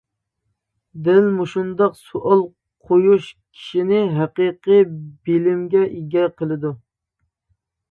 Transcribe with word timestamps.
دەل 1.07 1.27
مۇشۇنداق 1.39 1.99
سوئال 1.99 2.41
قويۇش 2.87 3.29
كىشىنى 3.35 4.01
ھەقىقىي 4.17 4.83
بىلىمگە 5.31 5.85
ئىگە 6.01 6.27
قىلىدۇ. 6.41 6.77